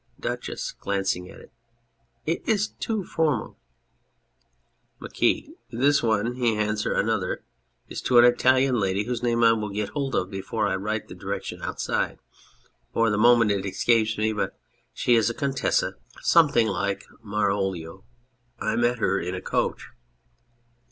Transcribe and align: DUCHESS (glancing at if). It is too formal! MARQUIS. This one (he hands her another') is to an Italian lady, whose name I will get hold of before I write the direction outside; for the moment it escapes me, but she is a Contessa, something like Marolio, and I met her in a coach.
DUCHESS 0.19 0.71
(glancing 0.79 1.29
at 1.29 1.39
if). 1.41 1.49
It 2.25 2.41
is 2.49 2.69
too 2.69 3.03
formal! 3.05 3.59
MARQUIS. 4.99 5.51
This 5.69 6.01
one 6.01 6.33
(he 6.37 6.55
hands 6.55 6.81
her 6.85 6.93
another') 6.93 7.43
is 7.87 8.01
to 8.01 8.17
an 8.17 8.25
Italian 8.25 8.79
lady, 8.79 9.03
whose 9.03 9.21
name 9.21 9.43
I 9.43 9.53
will 9.53 9.69
get 9.69 9.89
hold 9.89 10.15
of 10.15 10.31
before 10.31 10.65
I 10.67 10.75
write 10.75 11.07
the 11.07 11.13
direction 11.13 11.61
outside; 11.61 12.17
for 12.91 13.11
the 13.11 13.17
moment 13.19 13.51
it 13.51 13.63
escapes 13.63 14.17
me, 14.17 14.33
but 14.33 14.57
she 14.91 15.13
is 15.13 15.29
a 15.29 15.35
Contessa, 15.35 15.93
something 16.21 16.67
like 16.67 17.05
Marolio, 17.23 18.03
and 18.59 18.69
I 18.71 18.75
met 18.77 18.97
her 18.97 19.19
in 19.19 19.35
a 19.35 19.39
coach. 19.41 19.89